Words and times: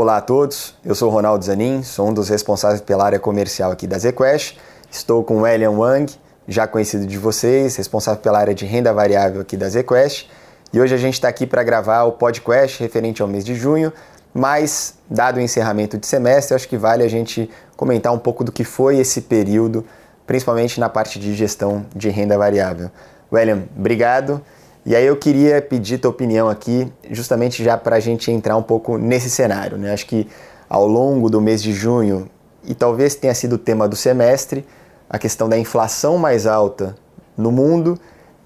Olá 0.00 0.18
a 0.18 0.20
todos, 0.20 0.76
eu 0.84 0.94
sou 0.94 1.10
Ronaldo 1.10 1.44
Zanin, 1.44 1.82
sou 1.82 2.08
um 2.08 2.14
dos 2.14 2.28
responsáveis 2.28 2.80
pela 2.80 3.04
área 3.04 3.18
comercial 3.18 3.72
aqui 3.72 3.84
da 3.84 3.98
ZQuest. 3.98 4.56
Estou 4.88 5.24
com 5.24 5.44
Elian 5.44 5.72
Wang, 5.72 6.14
já 6.46 6.68
conhecido 6.68 7.04
de 7.04 7.18
vocês, 7.18 7.74
responsável 7.74 8.22
pela 8.22 8.38
área 8.38 8.54
de 8.54 8.64
renda 8.64 8.92
variável 8.92 9.40
aqui 9.40 9.56
da 9.56 9.68
ZQuest. 9.68 10.30
E 10.72 10.80
hoje 10.80 10.94
a 10.94 10.96
gente 10.96 11.14
está 11.14 11.26
aqui 11.26 11.48
para 11.48 11.64
gravar 11.64 12.04
o 12.04 12.12
podcast 12.12 12.80
referente 12.80 13.22
ao 13.22 13.26
mês 13.26 13.44
de 13.44 13.56
junho, 13.56 13.92
mas, 14.32 14.94
dado 15.10 15.38
o 15.38 15.40
encerramento 15.40 15.98
de 15.98 16.06
semestre, 16.06 16.54
acho 16.54 16.68
que 16.68 16.76
vale 16.76 17.02
a 17.02 17.08
gente 17.08 17.50
comentar 17.76 18.12
um 18.12 18.20
pouco 18.20 18.44
do 18.44 18.52
que 18.52 18.62
foi 18.62 18.98
esse 18.98 19.22
período, 19.22 19.84
principalmente 20.24 20.78
na 20.78 20.88
parte 20.88 21.18
de 21.18 21.34
gestão 21.34 21.84
de 21.92 22.08
renda 22.08 22.38
variável. 22.38 22.88
William, 23.32 23.64
obrigado. 23.76 24.40
E 24.88 24.96
aí 24.96 25.04
eu 25.04 25.16
queria 25.18 25.60
pedir 25.60 25.98
tua 25.98 26.10
opinião 26.10 26.48
aqui, 26.48 26.90
justamente 27.10 27.62
já 27.62 27.76
para 27.76 27.96
a 27.96 28.00
gente 28.00 28.32
entrar 28.32 28.56
um 28.56 28.62
pouco 28.62 28.96
nesse 28.96 29.28
cenário. 29.28 29.76
Né? 29.76 29.92
Acho 29.92 30.06
que 30.06 30.26
ao 30.66 30.86
longo 30.86 31.28
do 31.28 31.42
mês 31.42 31.62
de 31.62 31.74
junho, 31.74 32.26
e 32.64 32.74
talvez 32.74 33.14
tenha 33.14 33.34
sido 33.34 33.56
o 33.56 33.58
tema 33.58 33.86
do 33.86 33.94
semestre, 33.94 34.66
a 35.06 35.18
questão 35.18 35.46
da 35.46 35.58
inflação 35.58 36.16
mais 36.16 36.46
alta 36.46 36.96
no 37.36 37.52
mundo 37.52 38.00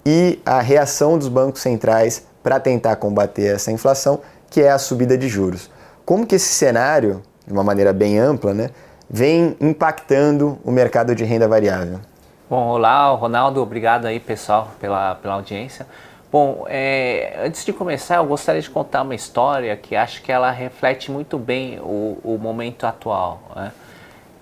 e 0.05 0.41
a 0.45 0.61
reação 0.61 1.17
dos 1.17 1.29
bancos 1.29 1.63
centrais 1.63 2.27
para 2.43 2.59
tentar 2.59 2.97
combater 2.97 3.55
essa 3.55 3.71
inflação, 3.71 4.19
que 4.51 4.63
é 4.63 4.73
a 4.73 4.79
subida 4.81 5.17
de 5.17 5.29
juros. 5.29 5.71
Como 6.05 6.27
que 6.27 6.35
esse 6.35 6.53
cenário, 6.53 7.23
de 7.47 7.53
uma 7.53 7.63
maneira 7.63 7.93
bem 7.93 8.19
ampla, 8.19 8.53
né, 8.53 8.71
vem 9.09 9.57
impactando 9.61 10.59
o 10.65 10.73
mercado 10.73 11.15
de 11.15 11.23
renda 11.23 11.47
variável? 11.47 12.01
Bom, 12.51 12.67
olá, 12.67 13.09
Ronaldo, 13.13 13.63
obrigado 13.63 14.07
aí 14.07 14.19
pessoal 14.19 14.73
pela, 14.81 15.15
pela 15.15 15.35
audiência. 15.35 15.87
Bom, 16.33 16.65
é, 16.67 17.39
antes 17.45 17.63
de 17.63 17.75
começar, 17.75 18.17
eu 18.17 18.25
gostaria 18.25 18.63
de 18.63 18.71
contar 18.71 19.03
uma 19.03 19.15
história 19.15 19.77
que 19.77 19.95
acho 19.95 20.23
que 20.23 20.33
ela 20.33 20.51
reflete 20.51 21.11
muito 21.11 21.37
bem 21.37 21.79
o, 21.79 22.19
o 22.25 22.39
momento 22.41 22.87
atual. 22.87 23.43
Né? 23.55 23.73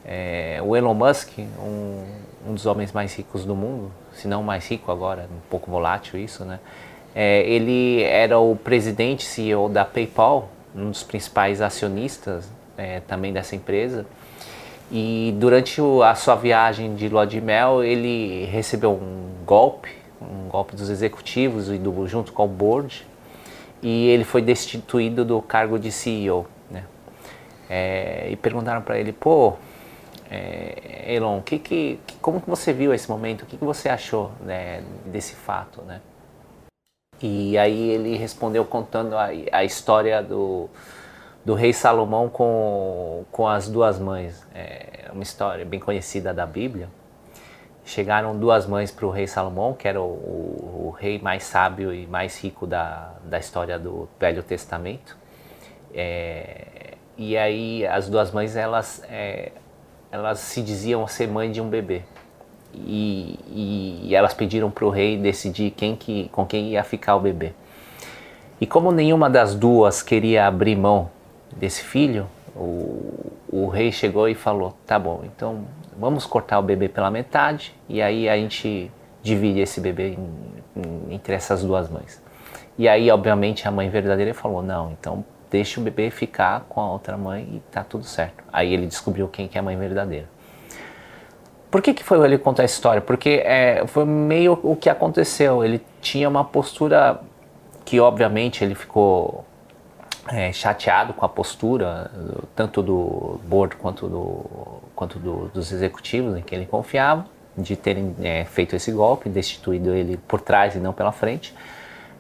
É, 0.05 0.61
o 0.63 0.77
Elon 0.77 0.95
Musk, 0.95 1.37
um, 1.59 2.05
um, 2.47 2.55
dos 2.55 2.65
homens 2.65 2.93
mais 2.93 3.13
ricos 3.17 3.45
do 3.45 3.57
mundo, 3.57 3.91
se 4.13 4.29
não 4.29 4.41
mais 4.41 4.69
rico 4.69 4.93
agora, 4.93 5.23
um 5.23 5.41
pouco 5.51 5.69
volátil 5.69 6.21
isso, 6.21 6.45
né? 6.45 6.61
É, 7.13 7.43
ele 7.43 8.05
era 8.05 8.39
o 8.39 8.55
presidente 8.55 9.25
CEO 9.25 9.69
da 9.69 9.85
PayPal, 9.85 10.49
um 10.73 10.91
dos 10.91 11.03
principais 11.03 11.61
acionistas 11.61 12.49
é, 12.79 13.01
também 13.01 13.33
dessa 13.33 13.57
empresa. 13.57 14.07
E 14.93 15.35
durante 15.41 15.81
a 16.05 16.15
sua 16.15 16.37
viagem 16.37 16.95
de 16.95 17.09
lua 17.09 17.27
de 17.27 17.41
mel, 17.41 17.83
ele 17.83 18.45
recebeu 18.45 18.93
um 18.93 19.45
golpe 19.45 20.00
um 20.21 20.49
golpe 20.49 20.77
dos 20.77 20.91
executivos 20.91 21.69
e 21.69 21.79
do, 21.79 22.07
junto 22.07 22.33
com 22.33 22.45
o 22.45 22.49
board, 22.49 23.07
e 23.83 24.09
ele 24.09 24.25
foi 24.25 24.43
destituído 24.43 25.25
do 25.25 25.41
cargo 25.41 25.79
de 25.79 25.91
CEO. 25.91 26.47
Né? 26.71 26.85
É, 27.69 28.29
e 28.31 28.37
perguntaram 28.37 28.83
para 28.83 28.99
ele, 28.99 29.13
pô, 29.13 29.55
é, 30.31 31.15
Elon, 31.15 31.41
que, 31.41 31.59
que, 31.59 32.01
como 32.21 32.41
que 32.41 32.49
você 32.49 32.73
viu 32.73 32.93
esse 32.93 33.09
momento? 33.09 33.43
O 33.43 33.47
que, 33.47 33.57
que 33.57 33.65
você 33.65 33.89
achou 33.89 34.31
né, 34.43 34.83
desse 35.07 35.35
fato? 35.35 35.83
Né? 35.83 36.01
E 37.23 37.57
aí 37.59 37.91
ele 37.91 38.17
respondeu 38.17 38.65
contando 38.65 39.17
a, 39.17 39.29
a 39.53 39.65
história 39.65 40.23
do, 40.23 40.69
do 41.45 41.55
rei 41.55 41.73
Salomão 41.73 42.29
com, 42.29 43.25
com 43.33 43.49
as 43.49 43.69
duas 43.69 43.99
mães. 43.99 44.47
É 44.55 45.11
uma 45.13 45.23
história 45.23 45.65
bem 45.65 45.81
conhecida 45.81 46.33
da 46.35 46.47
Bíblia 46.47 46.89
chegaram 47.91 48.39
duas 48.39 48.67
mães 48.67 48.91
para 48.93 49.05
o 49.05 49.11
rei 49.11 49.27
Salomão, 49.27 49.75
que 49.75 49.89
era 49.89 50.01
o, 50.01 50.05
o, 50.05 50.87
o, 50.87 50.91
rei 50.91 51.19
mais 51.19 51.43
sábio 51.43 51.93
e 51.93 52.07
mais 52.07 52.41
rico 52.43 52.65
da, 52.65 53.15
da 53.25 53.39
história 53.39 53.79
do 53.79 54.09
Velho 54.19 54.43
Testamento. 54.45 55.17
É, 55.93 56.95
e 57.19 57.37
aí 57.37 57.85
as 57.85 58.09
duas 58.09 58.31
mães 58.31 58.55
elas, 58.55 59.03
é, 59.11 59.51
elas 60.11 60.39
se 60.39 60.63
diziam 60.63 61.07
ser 61.09 61.27
mãe 61.27 61.51
de 61.51 61.61
um 61.61 61.69
bebê. 61.69 62.03
E, 62.73 63.37
e, 63.49 64.09
e 64.09 64.15
elas 64.15 64.33
pediram 64.33 64.71
para 64.71 64.85
o 64.85 64.91
rei 64.91 65.17
decidir 65.17 65.73
quem 65.73 65.97
que, 65.97 66.29
com 66.29 66.47
quem 66.47 66.69
ia 66.69 66.85
ficar 66.85 67.17
o 67.17 67.21
bebê. 67.21 67.53
E 68.61 68.67
como 68.67 68.93
nenhuma 68.93 69.29
das 69.29 69.57
duas 69.57 70.01
queria 70.01 70.47
abrir 70.47 70.77
mão 70.77 71.11
desse 71.57 71.83
filho, 71.83 72.29
o, 72.55 73.33
o 73.49 73.67
rei 73.67 73.91
chegou 73.91 74.29
e 74.29 74.35
falou: 74.37 74.77
tá 74.87 74.97
bom, 74.97 75.23
então 75.25 75.65
vamos 75.99 76.27
cortar 76.27 76.59
o 76.59 76.63
bebê 76.63 76.89
pela 76.89 77.11
metade 77.11 77.75
e 77.89 78.01
aí 78.01 78.29
a 78.29 78.37
gente 78.37 78.91
divide 79.23 79.61
esse 79.61 79.81
bebê 79.81 80.15
em, 80.15 80.29
em, 80.77 81.15
entre 81.15 81.35
essas 81.35 81.63
duas 81.63 81.89
mães. 81.89 82.23
E 82.79 82.89
aí, 82.89 83.11
obviamente, 83.11 83.69
a 83.69 83.71
mãe 83.71 83.91
verdadeira 83.91 84.33
falou: 84.33 84.63
não, 84.63 84.93
então 84.93 85.25
deixa 85.51 85.81
o 85.81 85.85
bebê 85.85 86.11
ficar 86.11 86.65
com 86.69 86.81
a 86.81 86.91
outra 86.91 87.17
mãe 87.17 87.43
e 87.57 87.61
tá 87.71 87.85
tudo 87.85 88.05
certo. 88.05 88.43
Aí 88.53 88.73
ele 88.73 88.87
descobriu 88.87 89.29
quem 89.29 89.49
que 89.49 89.59
é 89.59 89.61
a 89.61 89.63
mãe 89.63 89.77
verdadeira. 89.77 90.27
Por 91.71 91.83
que, 91.83 91.95
que 91.95 92.03
foi 92.03 92.19
ele 92.25 92.39
contar 92.39 92.65
essa 92.65 92.75
história? 92.75 93.01
Porque 93.01 93.43
é, 93.45 93.87
foi 93.87 94.05
meio 94.05 94.59
o 94.63 94.75
que 94.75 94.91
aconteceu. 94.91 95.65
Ele 95.65 95.81
tinha 96.01 96.29
uma 96.29 96.45
postura 96.45 97.21
que, 97.85 98.01
obviamente, 98.01 98.65
ele 98.65 98.75
ficou 98.75 99.45
é, 100.29 100.53
chateado 100.53 101.13
com 101.13 101.25
a 101.25 101.29
postura, 101.29 102.11
tanto 102.57 102.83
do 102.83 103.41
board 103.45 103.77
quanto, 103.77 104.09
do, 104.09 104.80
quanto 105.01 105.19
do, 105.19 105.49
dos 105.49 105.73
executivos 105.73 106.37
em 106.37 106.43
que 106.43 106.55
ele 106.55 106.67
confiava, 106.67 107.25
de 107.57 107.75
terem 107.75 108.15
é, 108.23 108.45
feito 108.45 108.77
esse 108.77 108.93
golpe, 108.93 109.31
destituído 109.31 109.95
ele 109.95 110.19
por 110.29 110.43
trás 110.43 110.75
e 110.75 110.79
não 110.79 110.93
pela 110.93 111.11
frente. 111.11 111.55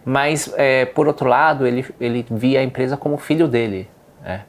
Mas, 0.03 0.51
é, 0.57 0.87
por 0.87 1.07
outro 1.07 1.29
lado, 1.29 1.67
ele, 1.67 1.85
ele 2.01 2.25
via 2.31 2.61
a 2.61 2.63
empresa 2.63 2.97
como 2.97 3.19
filho 3.19 3.47
dele. 3.47 3.87
Né? 4.23 4.45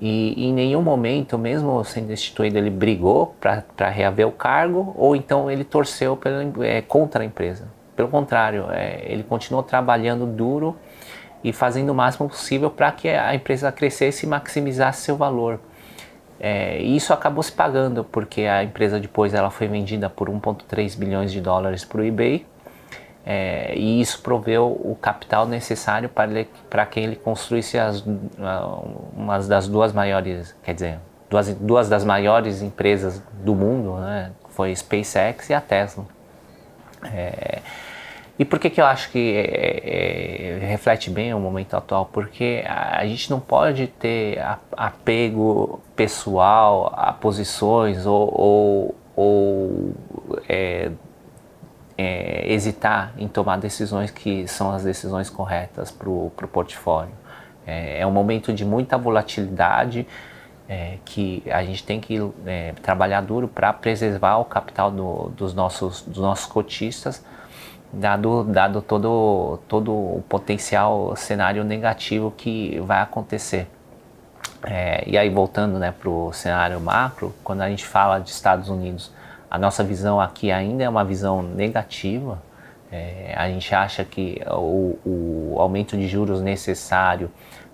E 0.00 0.46
em 0.46 0.52
nenhum 0.54 0.80
momento, 0.80 1.36
mesmo 1.36 1.84
sendo 1.84 2.06
destituído, 2.06 2.56
ele 2.56 2.70
brigou 2.70 3.36
para 3.38 3.90
reaver 3.90 4.26
o 4.26 4.32
cargo 4.32 4.94
ou 4.96 5.14
então 5.14 5.50
ele 5.50 5.62
torceu 5.62 6.16
pela, 6.16 6.42
é, 6.66 6.80
contra 6.80 7.22
a 7.22 7.26
empresa. 7.26 7.68
Pelo 7.94 8.08
contrário, 8.08 8.64
é, 8.70 9.02
ele 9.04 9.22
continuou 9.22 9.62
trabalhando 9.62 10.24
duro 10.24 10.74
e 11.44 11.52
fazendo 11.52 11.90
o 11.90 11.94
máximo 11.94 12.30
possível 12.30 12.70
para 12.70 12.90
que 12.92 13.10
a 13.10 13.34
empresa 13.34 13.70
crescesse 13.70 14.24
e 14.24 14.28
maximizasse 14.28 15.02
seu 15.02 15.16
valor. 15.16 15.60
É, 16.38 16.80
e 16.80 16.96
isso 16.96 17.12
acabou 17.12 17.42
se 17.42 17.52
pagando, 17.52 18.04
porque 18.04 18.42
a 18.42 18.62
empresa 18.62 18.98
depois 18.98 19.34
ela 19.34 19.50
foi 19.50 19.68
vendida 19.68 20.10
por 20.10 20.28
1,3 20.28 20.96
bilhões 20.98 21.32
de 21.32 21.40
dólares 21.40 21.84
para 21.84 22.00
o 22.00 22.04
eBay, 22.04 22.44
é, 23.26 23.74
e 23.74 24.00
isso 24.00 24.20
proveu 24.20 24.66
o 24.66 24.96
capital 25.00 25.46
necessário 25.46 26.08
para, 26.08 26.30
ele, 26.30 26.50
para 26.68 26.84
que 26.84 27.00
ele 27.00 27.16
construísse 27.16 27.78
as, 27.78 28.04
uma 29.16 29.38
das 29.38 29.66
duas 29.66 29.92
maiores, 29.92 30.54
quer 30.62 30.74
dizer, 30.74 30.98
duas, 31.30 31.54
duas 31.54 31.88
das 31.88 32.04
maiores 32.04 32.60
empresas 32.60 33.22
do 33.42 33.54
mundo, 33.54 33.96
né? 33.98 34.30
foi 34.50 34.74
SpaceX 34.74 35.50
e 35.50 35.54
a 35.54 35.60
Tesla. 35.60 36.04
É, 37.12 37.60
e 38.36 38.44
por 38.44 38.58
que, 38.58 38.68
que 38.68 38.80
eu 38.80 38.86
acho 38.86 39.10
que 39.12 39.36
é, 39.36 40.58
é, 40.62 40.66
reflete 40.66 41.08
bem 41.08 41.32
o 41.32 41.38
momento 41.38 41.76
atual? 41.76 42.06
Porque 42.12 42.64
a, 42.66 42.98
a 42.98 43.06
gente 43.06 43.30
não 43.30 43.38
pode 43.38 43.86
ter 43.86 44.40
a, 44.40 44.58
apego 44.76 45.80
pessoal 45.94 46.92
a 46.96 47.12
posições 47.12 48.06
ou, 48.06 48.32
ou, 48.34 48.94
ou 49.14 49.94
é, 50.48 50.90
é 51.96 52.52
hesitar 52.52 53.12
em 53.16 53.28
tomar 53.28 53.58
decisões 53.58 54.10
que 54.10 54.48
são 54.48 54.72
as 54.72 54.82
decisões 54.82 55.30
corretas 55.30 55.92
para 55.92 56.08
o 56.08 56.30
portfólio. 56.52 57.14
É, 57.64 58.00
é, 58.00 58.06
um 58.06 58.10
momento 58.10 58.52
de 58.52 58.64
muita 58.64 58.98
volatilidade 58.98 60.08
é, 60.68 60.98
que 61.04 61.42
a 61.48 61.62
gente 61.62 61.84
tem 61.84 62.00
que 62.00 62.18
trabalhar 62.82 63.20
duro 63.20 63.46
para 63.46 63.72
preservar 63.72 64.38
o 64.38 64.44
capital 64.44 64.90
do, 64.90 65.28
dos, 65.30 65.54
nossos, 65.54 66.02
dos 66.02 66.18
nossos 66.18 66.46
cotistas 66.46 67.24
dado, 67.94 68.44
dado 68.44 68.82
todo, 68.82 69.58
todo 69.68 69.92
o 69.92 70.24
potencial 70.28 71.14
cenário 71.16 71.64
negativo 71.64 72.32
que 72.36 72.78
vai 72.80 73.00
acontecer. 73.00 73.68
É, 74.62 75.04
e 75.06 75.18
aí, 75.18 75.28
voltando 75.28 75.78
né, 75.78 75.92
para 75.92 76.08
o 76.08 76.32
cenário 76.32 76.80
macro, 76.80 77.34
quando 77.44 77.62
a 77.62 77.68
gente 77.68 77.84
fala 77.84 78.18
de 78.18 78.30
Estados 78.30 78.68
Unidos, 78.68 79.12
a 79.50 79.58
nossa 79.58 79.84
visão 79.84 80.20
aqui 80.20 80.50
ainda 80.50 80.84
é 80.84 80.88
uma 80.88 81.04
visão 81.04 81.42
negativa. 81.42 82.42
É, 82.90 83.34
a 83.36 83.48
gente 83.48 83.74
acha 83.74 84.04
que 84.04 84.40
o, 84.50 84.98
o 85.04 85.56
aumento 85.58 85.96
de 85.96 86.08
juros 86.08 86.40
necessário 86.40 87.30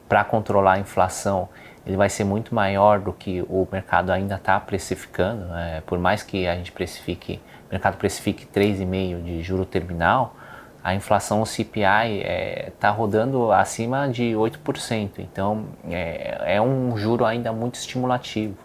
para 0.09 0.25
controlar 0.25 0.75
a 0.75 0.79
inflação 0.79 1.49
ele 1.87 1.97
vai 1.97 2.09
ser 2.09 2.25
muito 2.25 2.55
maior 2.55 3.01
do 3.01 3.13
que 3.13 3.43
o 3.43 3.67
mercado 3.71 4.11
ainda 4.11 4.37
está 4.37 4.59
precificando. 4.61 5.47
Né? 5.47 5.83
Por 5.87 5.99
mais 5.99 6.23
que 6.23 6.47
a 6.47 6.55
gente 6.55 6.73
precifique 6.73 7.41
o 7.71 7.73
mercado 7.73 7.97
precifique 7.99 8.47
3,5% 8.47 9.23
de 9.23 9.43
juro 9.45 9.65
terminal, 9.65 10.35
a 10.83 10.93
inflação, 10.93 11.41
o 11.41 11.47
CPI, 11.47 12.19
está 12.19 12.29
é, 12.29 12.73
tá 12.81 12.91
rodando 12.91 13.53
acima 13.53 14.09
de 14.09 14.33
8%. 14.33 15.21
Então, 15.21 15.67
é, 15.89 16.57
é, 16.57 16.61
um 16.61 16.97
juro 16.97 17.25
ainda 17.25 17.53
muito 17.53 17.77
estimulativo. 17.77 18.57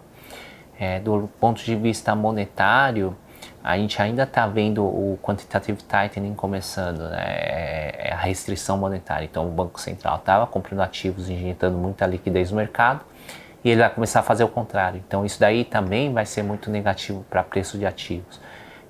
É, 0.80 1.00
do 1.00 1.30
ponto 1.40 1.64
de 1.64 1.76
vista 1.76 2.16
monetário, 2.16 3.16
a 3.68 3.78
gente 3.78 4.00
ainda 4.00 4.24
está 4.24 4.46
vendo 4.46 4.84
o 4.84 5.18
quantitative 5.24 5.82
tightening 5.82 6.36
começando, 6.36 7.10
né? 7.10 7.24
É, 7.26 8.10
é 8.10 8.14
a 8.14 8.18
restrição 8.18 8.78
monetária. 8.78 9.26
Então, 9.26 9.48
o 9.48 9.52
Banco 9.52 9.82
Central 9.82 10.18
estava 10.18 10.46
comprando 10.46 10.82
ativos, 10.82 11.30
injetando 11.30 11.76
muita 11.76 12.06
liquidez 12.06 12.52
no 12.52 12.58
mercado, 12.58 13.02
e 13.64 13.72
ele 13.72 13.82
vai 13.82 13.90
começar 13.90 14.20
a 14.20 14.24
fazer 14.24 14.44
o 14.44 14.48
contrário. 14.48 15.04
Então 15.08 15.26
isso 15.26 15.40
daí 15.40 15.66
também 15.66 16.14
vai 16.14 16.28
ser 16.28 16.44
muito 16.44 16.70
negativo 16.70 17.26
para 17.28 17.42
preço 17.42 17.80
de 17.80 17.86
ativos. 17.88 18.40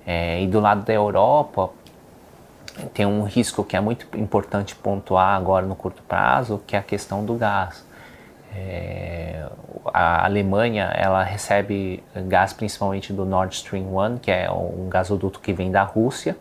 É, 0.06 0.42
e 0.42 0.46
do 0.46 0.60
lado 0.60 0.84
da 0.84 0.92
Europa 0.92 1.70
tem 2.92 3.06
um 3.06 3.24
risco 3.24 3.64
que 3.64 3.74
é 3.74 3.80
muito 3.80 4.06
importante 4.14 4.76
pontuar 4.76 5.34
agora 5.34 5.64
no 5.64 5.74
curto 5.74 6.02
prazo, 6.02 6.62
que 6.66 6.76
é 6.76 6.78
a 6.78 6.82
questão 6.82 7.24
do 7.24 7.34
gás. 7.36 7.85
É, 8.56 9.46
a 9.92 10.24
Alemanha 10.24 10.90
ela 10.94 11.22
recebe 11.22 12.02
gás 12.26 12.52
principalmente 12.52 13.12
do 13.12 13.24
Nord 13.24 13.54
Stream 13.54 13.96
1, 13.96 14.18
que 14.18 14.30
é 14.30 14.50
um 14.50 14.88
gasoduto 14.88 15.40
que 15.40 15.52
vem 15.52 15.70
da 15.70 15.82
Rússia. 15.82 16.36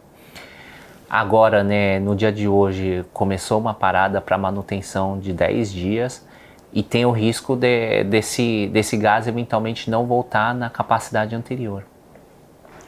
Agora, 1.09 1.63
né, 1.63 1.99
no 1.99 2.15
dia 2.15 2.31
de 2.31 2.47
hoje, 2.47 3.05
começou 3.13 3.59
uma 3.59 3.73
parada 3.73 4.19
para 4.19 4.37
manutenção 4.37 5.19
de 5.19 5.31
10 5.31 5.71
dias 5.71 6.27
e 6.73 6.81
tem 6.81 7.05
o 7.05 7.11
risco 7.11 7.55
de, 7.55 8.03
desse, 8.03 8.67
desse 8.73 8.97
gás 8.97 9.27
eventualmente 9.27 9.89
não 9.89 10.05
voltar 10.05 10.53
na 10.53 10.69
capacidade 10.69 11.35
anterior. 11.35 11.85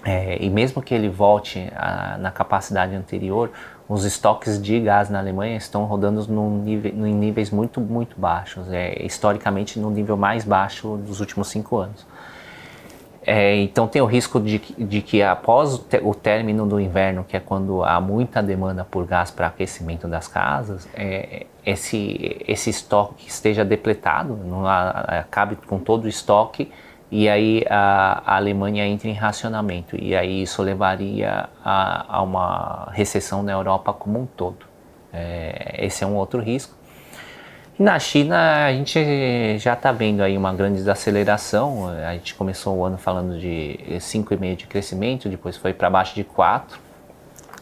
É, 0.08 0.38
e 0.40 0.50
mesmo 0.50 0.82
que 0.82 0.94
ele 0.94 1.10
volte 1.10 1.70
a, 1.76 2.18
na 2.18 2.32
capacidade 2.32 2.96
anterior, 2.96 3.52
os 3.90 4.06
estoques 4.06 4.62
de 4.62 4.80
gás 4.80 5.10
na 5.10 5.20
Alemanha 5.20 5.58
estão 5.58 5.84
rodando 5.84 6.26
nível, 6.64 6.92
em 7.06 7.14
níveis 7.14 7.52
muito, 7.52 7.82
muito 7.82 8.18
baixos, 8.18 8.72
é, 8.72 9.04
historicamente 9.06 9.78
no 9.78 9.90
nível 9.90 10.16
mais 10.16 10.46
baixo 10.46 10.96
dos 10.96 11.20
últimos 11.20 11.50
cinco 11.50 11.76
anos. 11.76 12.08
É, 13.22 13.58
então 13.58 13.86
tem 13.86 14.02
o 14.02 14.06
risco 14.06 14.40
de, 14.40 14.60
de 14.78 15.02
que 15.02 15.22
após 15.22 15.74
o, 15.74 15.80
te, 15.80 16.00
o, 16.02 16.16
término 16.16 16.66
do 16.66 16.80
inverno, 16.80 17.26
que 17.26 17.36
é 17.36 17.42
quando 17.42 17.84
há 17.84 18.00
muita 18.00 18.42
demanda 18.42 18.86
por 18.90 19.06
gás 19.06 19.30
para 19.30 19.48
aquecimento 19.48 20.08
das 20.08 20.26
casas, 20.26 20.88
é, 20.94 21.48
esse, 21.66 22.38
esse 22.48 22.70
estoque 22.70 23.28
esteja 23.28 23.66
depletado, 23.66 24.38
não 24.38 24.66
há, 24.66 24.90
acabe 25.20 25.58
com 25.68 25.80
todo 25.80 26.06
o 26.06 26.08
estoque 26.08 26.72
e 27.10 27.30
aí 27.30 27.64
a, 27.70 28.22
a, 28.26 28.36
Alemanha 28.36 28.86
entra 28.86 29.08
em 29.08 29.14
racionamento 29.14 29.96
e 29.96 30.16
aí 30.16 30.42
isso 30.44 30.62
levaria 30.62 31.50
a, 31.64 32.18
a 32.18 32.22
uma 32.22 32.90
recessão 32.92 33.42
na 33.42 33.54
Europa 33.54 33.94
como 33.94 34.20
um 34.20 34.26
todo. 34.26 34.66
É, 35.14 35.86
esse 35.86 36.04
é 36.04 36.08
um 36.08 36.16
outro 36.16 36.42
risco. 36.42 36.76
Na 37.80 38.00
China, 38.00 38.66
a 38.66 38.74
gente 38.74 39.58
já 39.60 39.74
está 39.74 39.92
vendo 39.92 40.22
aí 40.22 40.36
uma 40.36 40.52
grande 40.52 40.78
desaceleração. 40.78 41.88
A 41.88 42.14
gente 42.14 42.34
começou 42.34 42.76
o 42.76 42.84
ano 42.84 42.98
falando 42.98 43.40
de 43.40 43.80
5,5% 44.00 44.56
de 44.56 44.66
crescimento, 44.66 45.30
depois 45.30 45.56
foi 45.56 45.74
para 45.74 45.90
baixo 45.90 46.16
de 46.16 46.24
4% 46.24 46.88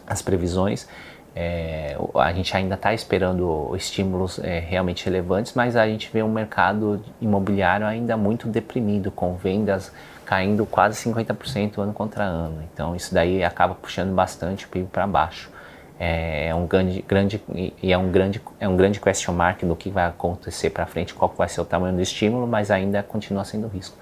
as 0.06 0.22
previsões. 0.22 0.88
É, 1.38 1.94
a 2.14 2.32
gente 2.32 2.56
ainda 2.56 2.76
está 2.76 2.94
esperando 2.94 3.70
estímulos 3.76 4.38
é, 4.38 4.58
realmente 4.58 5.04
relevantes, 5.04 5.52
mas 5.54 5.76
a 5.76 5.86
gente 5.86 6.10
vê 6.10 6.22
um 6.22 6.32
mercado 6.32 7.04
imobiliário 7.20 7.86
ainda 7.86 8.16
muito 8.16 8.48
deprimido, 8.48 9.10
com 9.10 9.36
vendas 9.36 9.92
caindo 10.24 10.64
quase 10.64 10.98
50% 11.08 11.78
ano 11.78 11.92
contra 11.92 12.24
ano. 12.24 12.64
Então 12.72 12.96
isso 12.96 13.12
daí 13.12 13.44
acaba 13.44 13.74
puxando 13.74 14.14
bastante 14.14 14.64
o 14.64 14.68
PIB 14.68 14.88
para 14.90 15.06
baixo 15.06 15.54
é, 15.98 16.48
é 16.48 16.54
um 16.54 16.66
grande, 16.66 17.02
grande 17.06 17.42
e 17.82 17.92
é 17.92 17.96
um 17.96 18.10
grande 18.10 18.40
é 18.60 18.68
um 18.68 18.76
grande 18.76 19.00
question 19.00 19.32
mark 19.32 19.62
do 19.62 19.74
que 19.74 19.90
vai 19.90 20.06
acontecer 20.06 20.70
para 20.70 20.84
frente, 20.86 21.14
qual 21.14 21.32
vai 21.36 21.48
ser 21.48 21.60
o 21.60 21.64
tamanho 21.64 21.94
do 21.96 22.02
estímulo, 22.02 22.46
mas 22.46 22.70
ainda 22.70 23.02
continua 23.02 23.44
sendo 23.44 23.66
risco. 23.66 23.96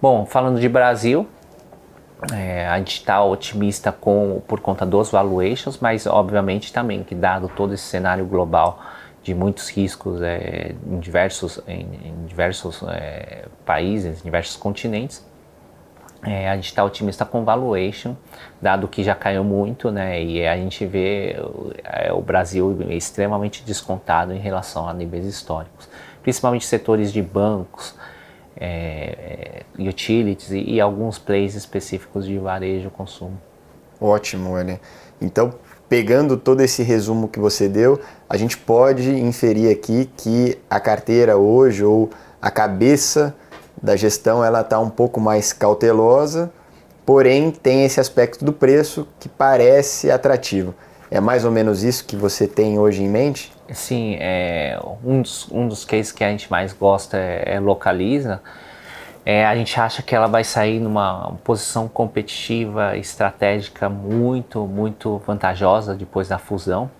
Bom, 0.00 0.26
falando 0.26 0.60
de 0.60 0.68
Brasil, 0.68 1.26
é, 2.30 2.68
a 2.68 2.78
gente 2.78 2.98
está 2.98 3.22
otimista 3.24 3.90
com 3.90 4.40
por 4.46 4.60
conta 4.60 4.86
dos 4.86 5.10
valuations, 5.10 5.78
mas 5.80 6.06
obviamente 6.06 6.72
também 6.72 7.02
que 7.02 7.14
dado 7.14 7.48
todo 7.48 7.74
esse 7.74 7.84
cenário 7.84 8.24
global 8.24 8.80
de 9.22 9.34
muitos 9.34 9.68
riscos 9.68 10.20
é, 10.22 10.74
em 10.86 10.98
diversos 11.00 11.60
em, 11.66 11.80
em 12.04 12.26
diversos 12.26 12.82
é, 12.88 13.46
países, 13.64 14.20
em 14.20 14.24
diversos 14.24 14.56
continentes, 14.56 15.24
é, 16.24 16.48
a 16.48 16.54
gente 16.54 16.66
está 16.66 16.84
otimista 16.84 17.24
com 17.24 17.44
valuation, 17.44 18.14
dado 18.60 18.86
que 18.86 19.02
já 19.02 19.14
caiu 19.14 19.42
muito, 19.42 19.90
né? 19.90 20.22
E 20.22 20.46
a 20.46 20.56
gente 20.56 20.86
vê 20.86 21.36
é, 21.82 22.12
o 22.12 22.20
Brasil 22.20 22.80
extremamente 22.90 23.64
descontado 23.64 24.32
em 24.32 24.38
relação 24.38 24.88
a 24.88 24.94
níveis 24.94 25.26
históricos, 25.26 25.88
principalmente 26.22 26.64
setores 26.64 27.12
de 27.12 27.20
bancos, 27.20 27.96
é, 28.56 29.64
é 29.78 29.82
utilities 29.88 30.50
e, 30.50 30.74
e, 30.74 30.80
alguns 30.80 31.18
plays 31.18 31.54
específicos 31.54 32.26
de 32.26 32.38
varejo 32.38 32.90
consumo. 32.90 33.38
Ótimo, 34.00 34.58
Eli. 34.58 34.80
Então, 35.20 35.54
pegando 35.88 36.36
todo 36.36 36.60
esse 36.60 36.82
resumo 36.82 37.28
que 37.28 37.38
você 37.38 37.68
deu, 37.68 38.00
a 38.28 38.36
gente 38.36 38.56
pode 38.56 39.10
inferir 39.10 39.70
aqui 39.70 40.10
que 40.16 40.58
a 40.68 40.80
carteira 40.80 41.36
hoje 41.36 41.84
ou 41.84 42.10
a 42.40 42.50
cabeça 42.50 43.34
da 43.80 43.96
gestão 43.96 44.44
ela 44.44 44.60
está 44.60 44.78
um 44.78 44.90
pouco 44.90 45.20
mais 45.20 45.52
cautelosa, 45.52 46.52
porém 47.04 47.50
tem 47.50 47.84
esse 47.84 48.00
aspecto 48.00 48.44
do 48.44 48.52
preço 48.52 49.06
que 49.20 49.28
parece 49.28 50.10
atrativo. 50.10 50.74
É 51.10 51.20
mais 51.20 51.44
ou 51.44 51.50
menos 51.50 51.82
isso 51.82 52.04
que 52.04 52.16
você 52.16 52.46
tem 52.46 52.78
hoje 52.78 53.02
em 53.02 53.08
mente? 53.08 53.51
Sim, 53.70 54.16
é, 54.18 54.78
um, 55.04 55.22
dos, 55.22 55.50
um 55.50 55.68
dos 55.68 55.84
cases 55.84 56.10
que 56.12 56.24
a 56.24 56.30
gente 56.30 56.50
mais 56.50 56.72
gosta 56.72 57.16
é, 57.16 57.54
é 57.54 57.60
Localiza. 57.60 58.42
É, 59.24 59.46
a 59.46 59.54
gente 59.54 59.78
acha 59.78 60.02
que 60.02 60.14
ela 60.14 60.26
vai 60.26 60.42
sair 60.42 60.80
numa 60.80 61.34
posição 61.44 61.86
competitiva, 61.86 62.96
estratégica 62.96 63.88
muito, 63.88 64.66
muito 64.66 65.18
vantajosa 65.24 65.94
depois 65.94 66.28
da 66.28 66.38
fusão. 66.38 66.90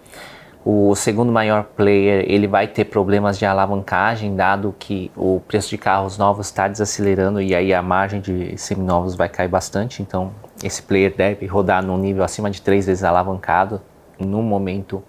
O 0.64 0.94
segundo 0.94 1.32
maior 1.32 1.64
player 1.64 2.24
ele 2.28 2.46
vai 2.46 2.68
ter 2.68 2.84
problemas 2.84 3.36
de 3.36 3.44
alavancagem, 3.44 4.36
dado 4.36 4.72
que 4.78 5.10
o 5.16 5.40
preço 5.40 5.70
de 5.70 5.76
carros 5.76 6.16
novos 6.16 6.46
está 6.46 6.68
desacelerando 6.68 7.42
e 7.42 7.52
aí 7.52 7.74
a 7.74 7.82
margem 7.82 8.20
de 8.20 8.56
seminovos 8.56 9.16
vai 9.16 9.28
cair 9.28 9.48
bastante. 9.48 10.00
Então, 10.00 10.30
esse 10.62 10.80
player 10.80 11.12
deve 11.16 11.46
rodar 11.46 11.84
num 11.84 11.98
nível 11.98 12.22
acima 12.22 12.48
de 12.48 12.62
três 12.62 12.86
vezes 12.86 13.02
alavancado 13.02 13.82
no 14.20 14.40
momento 14.40 15.02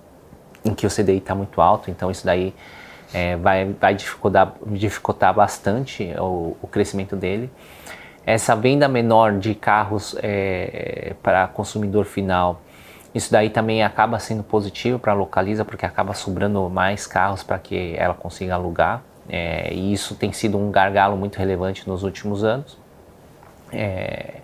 em 0.63 0.74
que 0.74 0.86
o 0.86 0.89
CDI 0.89 1.18
está 1.18 1.36
muito 1.36 1.62
alto. 1.62 1.89
Então, 1.92 2.10
isso 2.10 2.25
daí 2.25 2.54
é, 3.13 3.36
vai, 3.36 3.65
vai 3.80 3.95
dificultar, 3.95 4.54
dificultar 4.68 5.33
bastante 5.33 6.13
o, 6.18 6.57
o, 6.62 6.68
crescimento 6.68 7.15
dele. 7.15 7.51
Essa 8.25 8.56
venda 8.56 8.88
menor 8.88 9.38
de 9.38 9.54
carros 9.54 10.15
é, 10.21 11.13
para 11.21 11.48
consumidor 11.48 12.06
final 12.06 12.62
isso 13.13 13.32
daí 13.32 13.50
também 13.50 13.84
acaba 13.84 14.17
sendo 14.17 14.41
positivo 14.41 14.98
para 14.98 15.12
a 15.12 15.15
Localiza, 15.15 15.63
porque 15.63 15.86
acaba 15.86 16.13
sobrando 16.13 16.67
mais 16.70 17.05
carros 17.05 17.43
para 17.43 17.60
que 17.60 17.93
ela 17.96 18.13
consiga 18.13 18.55
alugar. 18.55 19.03
É, 19.29 19.72
e 19.72 19.93
isso 19.93 20.15
tem 20.15 20.34
sido 20.34 20.58
um 20.58 20.72
gargalo 20.72 21.15
muito 21.15 21.38
relevante 21.38 21.88
nos 21.88 22.03
últimos 22.03 22.43
anos. 22.43 22.77
É, 23.72 24.36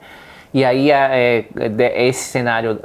e 0.53 0.63
aí 0.63 0.91
é, 0.91 1.45
é 1.57 2.07
esse 2.07 2.25
cenário 2.29 2.79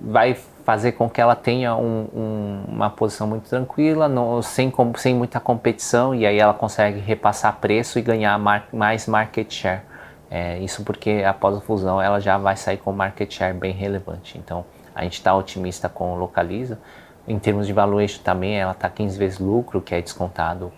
vai 0.00 0.36
fazer 0.64 0.92
com 0.92 1.08
que 1.08 1.20
ela 1.20 1.34
tenha 1.34 1.74
um, 1.76 2.08
um, 2.14 2.64
uma 2.68 2.90
posição 2.90 3.26
muito 3.26 3.48
tranquila, 3.48 4.08
no, 4.08 4.42
sem, 4.42 4.72
sem 4.96 5.14
muita 5.14 5.40
competição, 5.40 6.14
e 6.14 6.26
aí 6.26 6.38
ela 6.38 6.54
consegue 6.54 7.00
repassar 7.00 7.56
preço 7.60 7.98
e 7.98 8.02
ganhar 8.02 8.38
mar, 8.38 8.68
mais 8.72 9.06
market 9.06 9.52
share. 9.52 9.82
É, 10.30 10.58
isso 10.60 10.82
porque 10.82 11.22
após 11.26 11.56
a 11.56 11.60
fusão 11.60 12.00
ela 12.00 12.18
já 12.18 12.38
vai 12.38 12.56
sair 12.56 12.78
com 12.78 12.90
market 12.92 13.30
share 13.30 13.54
bem 13.54 13.72
relevante. 13.72 14.38
Então, 14.38 14.64
a 14.94 15.02
gente 15.02 15.14
está 15.14 15.34
otimista 15.34 15.88
com 15.88 16.14
o 16.14 16.16
Localiza. 16.16 16.78
Em 17.26 17.38
termos 17.38 17.66
de 17.66 17.72
valuation 17.72 18.22
também, 18.22 18.58
ela 18.58 18.72
está 18.72 18.88
15 18.88 19.18
vezes 19.18 19.38
lucro, 19.38 19.80
que 19.80 19.94
é 19.94 20.00
descontado 20.00 20.72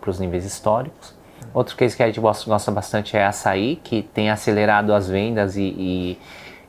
para 0.00 0.10
os 0.10 0.18
níveis 0.18 0.44
históricos. 0.44 1.14
Outro 1.54 1.76
case 1.76 1.96
que 1.96 2.02
a 2.02 2.06
gente 2.06 2.20
gosta 2.20 2.70
bastante 2.70 3.16
é 3.16 3.24
a 3.24 3.28
Açaí, 3.28 3.76
que 3.76 4.02
tem 4.02 4.30
acelerado 4.30 4.92
as 4.92 5.08
vendas 5.08 5.56
e, 5.56 5.62
e, 5.62 6.18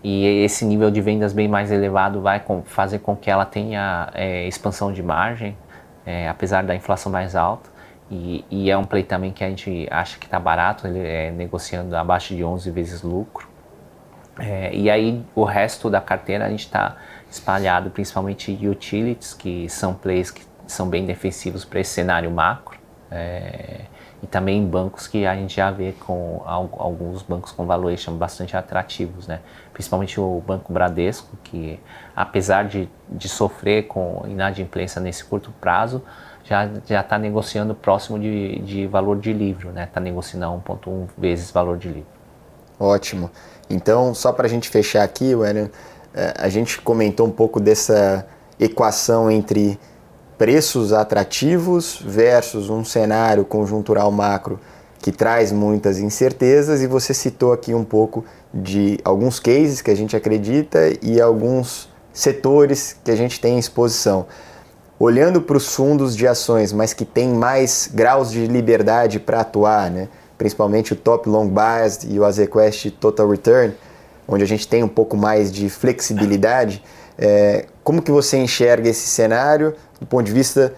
e 0.04 0.44
esse 0.44 0.64
nível 0.66 0.90
de 0.90 1.02
vendas 1.02 1.34
bem 1.34 1.48
mais 1.48 1.72
elevado 1.72 2.22
vai 2.22 2.40
com, 2.40 2.64
fazer 2.64 3.00
com 3.00 3.16
que 3.16 3.30
ela 3.30 3.46
tenha 3.46 4.10
é, 4.14 4.48
expansão 4.48 4.94
de 4.94 5.04
margem, 5.04 5.58
é, 6.06 6.30
apesar 6.30 6.64
da 6.64 6.74
inflação 6.74 7.12
mais 7.12 7.36
alta. 7.36 7.70
E, 8.10 8.44
e, 8.50 8.72
é 8.72 8.78
um 8.78 8.86
play 8.86 9.04
também 9.04 9.32
que 9.32 9.44
a 9.44 9.50
gente 9.50 9.88
acha 9.92 10.18
que 10.18 10.26
está 10.26 10.40
barato, 10.40 10.88
ele 10.88 11.00
é 11.00 11.30
negociando 11.30 11.96
abaixo 11.96 12.36
de 12.36 12.44
11 12.44 12.72
vezes 12.72 13.04
lucro. 13.04 13.48
É, 14.40 14.74
e 14.74 14.90
aí 14.90 15.24
o 15.36 15.44
resto 15.44 15.90
da 15.90 16.00
carteira 16.00 16.46
a 16.46 16.50
gente 16.50 16.66
está 16.66 16.96
espalhado 17.30 17.90
principalmente 17.90 18.52
utilities, 18.68 19.34
que 19.34 19.68
são 19.70 19.94
plays 19.94 20.32
que 20.32 20.42
são 20.66 20.88
bem 20.90 21.06
defensivos 21.06 21.66
para 21.66 21.82
esse 21.82 21.92
cenário 21.92 22.32
macro. 22.32 22.80
É, 23.12 23.82
e 24.22 24.28
também 24.28 24.60
em 24.60 24.68
bancos 24.68 25.08
que 25.08 25.26
a 25.26 25.36
gente 25.36 25.56
já 25.56 25.72
vê 25.72 25.94
com 26.06 26.42
alguns 26.46 27.22
bancos 27.22 27.52
com 27.52 27.66
valuation 27.66 28.14
bastante 28.16 28.56
atrativos, 28.56 29.28
né? 29.28 29.40
Principalmente 29.72 30.20
o 30.20 30.44
Banco 30.46 30.74
Bradesco, 30.74 31.38
que 31.44 31.80
apesar 32.16 32.68
de, 32.68 32.90
de 33.08 33.30
sofrer 33.30 33.88
com 33.88 34.24
inadimplência 34.28 35.00
nesse 35.00 35.24
curto 35.24 35.52
prazo, 35.62 36.04
já 36.44 36.66
está 37.02 37.18
negociando 37.18 37.76
próximo 37.76 38.20
de, 38.20 38.60
de 38.60 38.88
valor 38.88 39.20
de 39.20 39.32
livro, 39.32 39.70
né? 39.72 39.84
Está 39.84 40.00
negociando 40.00 40.46
1.1 40.46 41.08
vezes 41.18 41.52
valor 41.52 41.78
de 41.78 41.88
livro. 41.88 42.10
Ótimo. 42.80 43.30
Então, 43.70 44.14
só 44.14 44.34
para 44.34 44.48
a 44.48 44.50
gente 44.50 44.68
fechar 44.70 45.04
aqui, 45.04 45.36
William, 45.36 45.70
é, 46.14 46.34
a 46.38 46.50
gente 46.50 46.82
comentou 46.82 47.28
um 47.28 47.32
pouco 47.32 47.60
dessa 47.60 48.26
equação 48.60 49.30
entre 49.30 49.80
preços 50.40 50.94
atrativos 50.94 52.02
versus 52.02 52.70
um 52.70 52.86
cenário 52.86 53.44
conjuntural 53.44 54.10
macro 54.10 54.58
que 55.02 55.12
traz 55.12 55.52
muitas 55.52 56.00
incertezas 56.00 56.82
e 56.82 56.88
você 56.88 57.14
citou 57.14 57.52
aqui 57.52 57.74
um 57.74 57.84
pouco 57.84 58.24
de 58.54 58.98
alguns 59.04 59.38
cases 59.38 59.82
que 59.82 59.92
a 59.92 59.96
gente 59.96 60.16
acredita 60.16 60.80
e 61.02 61.20
alguns 61.20 61.90
setores 62.14 62.96
que 63.04 63.12
a 63.12 63.16
gente 63.18 63.40
tem 63.42 63.56
em 63.56 63.60
exposição. 63.60 64.28
Olhando 64.98 65.42
para 65.42 65.58
os 65.58 65.76
fundos 65.76 66.16
de 66.16 66.26
ações, 66.26 66.72
mas 66.72 66.94
que 66.94 67.04
tem 67.04 67.28
mais 67.30 67.90
graus 67.94 68.32
de 68.32 68.48
liberdade 68.48 69.20
para 69.20 69.42
atuar, 69.42 69.92
né? 69.92 70.08
principalmente 70.38 70.94
o 70.94 70.96
Top 70.96 71.28
Long 71.28 71.50
Biased 71.50 72.10
e 72.10 72.18
o 72.18 72.24
Azequest 72.24 72.92
Total 72.92 73.30
Return, 73.30 73.76
onde 74.26 74.44
a 74.44 74.48
gente 74.48 74.66
tem 74.66 74.84
um 74.84 74.88
pouco 74.88 75.18
mais 75.18 75.52
de 75.52 75.70
flexibilidade, 75.70 76.82
é, 77.20 77.66
como 77.84 78.02
que 78.02 78.12
você 78.12 78.38
enxerga 78.38 78.88
esse 78.88 79.08
cenário 79.08 79.76
do 80.00 80.08
ponto 80.08 80.26
de 80.26 80.32
vista 80.32 80.74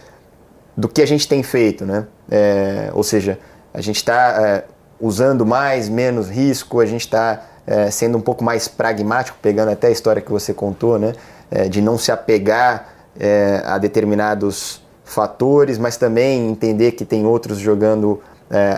do 0.75 0.89
que 0.89 1.01
a 1.01 1.05
gente 1.05 1.27
tem 1.27 1.43
feito, 1.43 1.85
né? 1.85 2.07
É, 2.29 2.89
ou 2.93 3.03
seja, 3.03 3.37
a 3.71 3.79
gente 3.79 3.97
está 3.97 4.41
é, 4.41 4.63
usando 4.99 5.45
mais, 5.45 5.87
menos 5.87 6.29
risco, 6.29 6.79
a 6.79 6.85
gente 6.85 7.01
está 7.01 7.43
é, 7.67 7.91
sendo 7.91 8.17
um 8.17 8.21
pouco 8.21 8.43
mais 8.43 8.67
pragmático, 8.67 9.37
pegando 9.39 9.69
até 9.69 9.87
a 9.87 9.91
história 9.91 10.21
que 10.21 10.31
você 10.31 10.53
contou, 10.53 10.97
né? 10.97 11.13
É, 11.51 11.69
de 11.69 11.79
não 11.79 11.97
se 11.97 12.11
apegar 12.11 12.89
é, 13.19 13.61
a 13.63 13.77
determinados 13.77 14.81
fatores, 15.03 15.77
mas 15.77 15.95
também 15.95 16.49
entender 16.49 16.93
que 16.93 17.05
tem 17.05 17.25
outros 17.25 17.59
jogando 17.59 18.21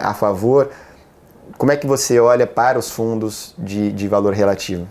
a 0.04 0.14
favor. 0.14 0.70
Como 1.58 1.72
é 1.72 1.76
que 1.76 1.88
você 1.88 2.20
olha 2.20 2.46
para 2.46 2.78
os 2.78 2.92
fundos 2.92 3.56
de, 3.58 3.92
de 3.92 4.08
valor 4.08 4.34
relativo? 4.34 4.88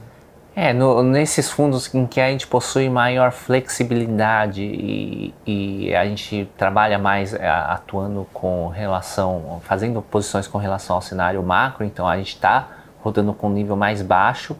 É, 0.55 0.75
no, 0.75 1.03
nesses 1.03 1.51
fundos 1.51 1.93
em 1.95 2.07
que 2.07 2.21
a 2.21 2.29
gente 2.31 2.47
possui 2.47 2.91
maior 2.91 3.33
flexibilidade 3.33 4.63
e, 4.63 5.35
e 5.47 5.95
a 5.95 6.05
gente 6.05 6.47
trabalha 6.59 6.99
mais 6.99 7.33
é, 7.33 7.49
atuando 7.49 8.27
com 8.35 8.69
relação, 8.69 9.63
fazendo 9.65 10.03
posições 10.03 10.47
com 10.47 10.59
relação 10.59 10.97
ao 10.97 11.01
cenário 11.01 11.43
macro, 11.43 11.87
então 11.87 12.07
a 12.07 12.19
gente 12.19 12.35
está 12.35 12.69
rodando 13.01 13.33
com 13.33 13.49
um 13.49 13.53
nível 13.53 13.77
mais 13.77 14.03
baixo 14.03 14.55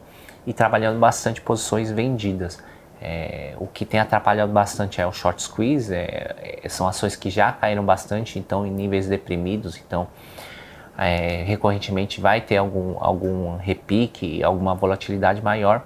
e 0.47 0.51
trabalhando 0.51 0.99
bastante 0.99 1.39
posições 1.41 1.91
vendidas. 1.91 2.59
É, 2.99 3.53
o 3.59 3.67
que 3.67 3.85
tem 3.85 3.99
atrapalhado 3.99 4.51
bastante 4.51 4.99
é 4.99 5.05
o 5.05 5.11
short 5.11 5.43
squeeze, 5.43 5.93
é, 5.93 6.59
é 6.63 6.69
são 6.69 6.87
ações 6.87 7.15
que 7.15 7.29
já 7.29 7.51
caíram 7.51 7.85
bastante, 7.85 8.39
então 8.39 8.65
em 8.65 8.71
níveis 8.71 9.07
deprimidos, 9.07 9.77
então 9.77 10.07
é, 10.97 11.43
recorrentemente 11.43 12.21
vai 12.21 12.41
ter 12.41 12.57
algum, 12.57 12.95
algum 12.99 13.57
repique, 13.57 14.43
alguma 14.43 14.75
volatilidade 14.75 15.41
maior, 15.41 15.83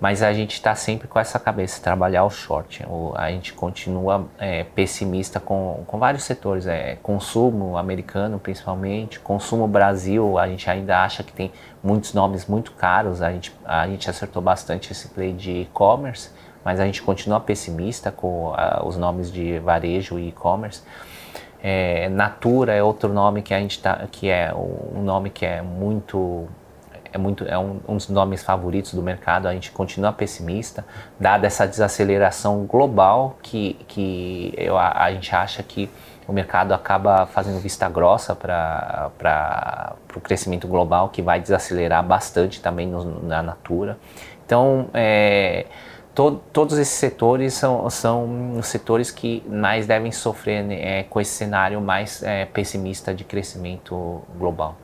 mas 0.00 0.22
a 0.22 0.32
gente 0.32 0.54
está 0.54 0.74
sempre 0.74 1.06
com 1.06 1.18
essa 1.18 1.38
cabeça, 1.38 1.82
trabalhar 1.82 2.24
o 2.24 2.30
short. 2.30 2.82
O, 2.88 3.12
a 3.16 3.30
gente 3.30 3.52
continua 3.52 4.26
é, 4.38 4.64
pessimista 4.64 5.38
com, 5.38 5.84
com 5.86 5.98
vários 5.98 6.24
setores, 6.24 6.66
é, 6.66 6.96
consumo 7.02 7.76
americano 7.76 8.38
principalmente, 8.38 9.20
consumo 9.20 9.66
Brasil, 9.66 10.38
a 10.38 10.46
gente 10.46 10.68
ainda 10.70 11.02
acha 11.02 11.22
que 11.22 11.32
tem 11.32 11.52
muitos 11.82 12.14
nomes 12.14 12.46
muito 12.46 12.72
caros, 12.72 13.20
a 13.20 13.30
gente, 13.30 13.54
a 13.64 13.86
gente 13.86 14.08
acertou 14.08 14.42
bastante 14.42 14.92
esse 14.92 15.08
play 15.08 15.32
de 15.32 15.62
e-commerce, 15.62 16.30
mas 16.64 16.80
a 16.80 16.86
gente 16.86 17.02
continua 17.02 17.40
pessimista 17.40 18.10
com 18.10 18.52
a, 18.54 18.82
os 18.84 18.96
nomes 18.96 19.30
de 19.30 19.58
varejo 19.58 20.18
e 20.18 20.28
e-commerce. 20.28 20.82
É, 21.62 22.08
Natura 22.08 22.74
é 22.74 22.82
outro 22.82 23.12
nome 23.12 23.42
que 23.42 23.52
a 23.52 23.58
gente 23.58 23.80
tá, 23.80 24.06
que 24.10 24.28
é 24.28 24.52
um 24.54 25.02
nome 25.02 25.30
que 25.30 25.44
é 25.44 25.60
muito 25.60 26.48
é 27.12 27.18
muito 27.18 27.44
é 27.44 27.58
um, 27.58 27.80
um, 27.88 27.96
dos 27.96 28.08
nomes 28.08 28.42
favoritos 28.42 28.94
do 28.94 29.02
mercado. 29.02 29.46
A 29.46 29.52
gente 29.52 29.70
continua 29.70 30.12
pessimista, 30.12 30.84
dada 31.18 31.46
essa 31.46 31.66
desaceleração 31.66 32.64
global 32.64 33.36
que 33.42 33.74
que 33.88 34.54
eu, 34.56 34.78
a, 34.78 35.04
a 35.04 35.12
gente 35.12 35.34
acha 35.34 35.62
que 35.62 35.90
o 36.30 36.32
mercado 36.32 36.72
acaba 36.72 37.26
fazendo 37.26 37.58
vista 37.60 37.88
grossa 37.88 38.36
para 38.36 39.96
o 40.14 40.20
crescimento 40.20 40.68
global, 40.68 41.08
que 41.08 41.20
vai 41.20 41.40
desacelerar 41.40 42.04
bastante 42.04 42.60
também 42.60 42.86
no, 42.86 43.20
na 43.26 43.42
Natura. 43.42 43.98
Então, 44.46 44.88
é, 44.94 45.66
to, 46.20 46.40
todos 46.52 46.76
esses 46.76 46.94
setores 46.94 47.54
são, 47.54 47.88
são 47.88 48.60
setores 48.62 49.10
que 49.10 49.42
mais 49.48 49.86
devem 49.86 50.12
sofrer 50.12 50.62
né, 50.62 51.00
é, 51.00 51.02
com 51.04 51.18
esse 51.18 51.30
cenário 51.30 51.80
mais 51.80 52.22
é, 52.22 52.44
pessimista 52.44 53.14
de 53.14 53.24
crescimento 53.24 54.20
global. 54.38 54.76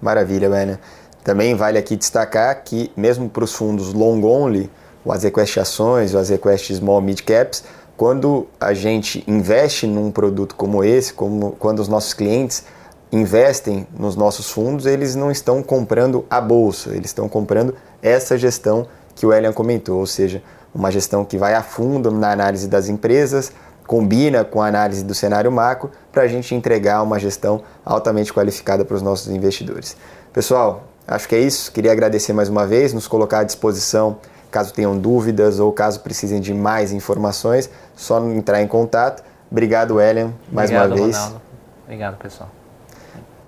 Maravilha, 0.00 0.48
Werner. 0.48 0.78
Também 1.24 1.56
vale 1.56 1.76
aqui 1.76 1.96
destacar 1.96 2.62
que, 2.62 2.92
mesmo 2.96 3.28
para 3.28 3.42
os 3.42 3.52
fundos 3.52 3.92
long 3.92 4.22
only, 4.22 4.70
o 5.04 5.10
Azequest 5.10 5.56
Ações, 5.58 6.14
o 6.14 6.18
Azequest 6.18 6.72
Small 6.72 7.00
Mid 7.00 7.22
Caps, 7.22 7.64
quando 7.96 8.46
a 8.60 8.72
gente 8.72 9.24
investe 9.26 9.86
num 9.86 10.12
produto 10.12 10.54
como 10.54 10.84
esse, 10.84 11.12
como 11.12 11.52
quando 11.52 11.80
os 11.80 11.88
nossos 11.88 12.14
clientes 12.14 12.64
investem 13.10 13.86
nos 13.98 14.14
nossos 14.14 14.50
fundos, 14.50 14.86
eles 14.86 15.16
não 15.16 15.30
estão 15.30 15.62
comprando 15.62 16.24
a 16.30 16.40
bolsa, 16.40 16.90
eles 16.90 17.06
estão 17.06 17.28
comprando 17.28 17.74
essa 18.00 18.38
gestão 18.38 18.86
que 19.16 19.24
o 19.24 19.32
Elian 19.32 19.52
comentou, 19.52 19.98
ou 19.98 20.06
seja, 20.06 20.42
uma 20.76 20.90
gestão 20.90 21.24
que 21.24 21.38
vai 21.38 21.54
a 21.54 21.62
fundo 21.62 22.10
na 22.10 22.30
análise 22.30 22.68
das 22.68 22.88
empresas, 22.88 23.50
combina 23.86 24.44
com 24.44 24.60
a 24.60 24.66
análise 24.66 25.04
do 25.04 25.14
cenário 25.14 25.50
macro 25.50 25.90
para 26.12 26.22
a 26.22 26.28
gente 26.28 26.54
entregar 26.54 27.02
uma 27.02 27.18
gestão 27.18 27.62
altamente 27.84 28.32
qualificada 28.32 28.84
para 28.84 28.96
os 28.96 29.02
nossos 29.02 29.28
investidores. 29.28 29.96
Pessoal, 30.32 30.84
acho 31.06 31.28
que 31.28 31.34
é 31.34 31.40
isso. 31.40 31.72
Queria 31.72 31.92
agradecer 31.92 32.32
mais 32.32 32.48
uma 32.48 32.66
vez, 32.66 32.92
nos 32.92 33.08
colocar 33.08 33.40
à 33.40 33.44
disposição 33.44 34.18
caso 34.50 34.72
tenham 34.72 34.98
dúvidas 34.98 35.60
ou 35.60 35.70
caso 35.70 36.00
precisem 36.00 36.40
de 36.40 36.54
mais 36.54 36.90
informações, 36.92 37.68
só 37.94 38.18
entrar 38.30 38.62
em 38.62 38.66
contato. 38.66 39.22
Obrigado, 39.50 40.00
Elian, 40.00 40.32
mais 40.50 40.70
Obrigado, 40.70 40.92
uma 40.92 40.96
vez. 40.96 41.16
Ronaldo. 41.16 41.42
Obrigado, 41.84 42.16
pessoal. 42.16 42.50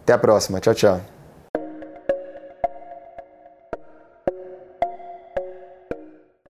Até 0.03 0.13
a 0.13 0.19
próxima. 0.19 0.61
Tchau, 0.61 0.75
tchau. 0.75 1.18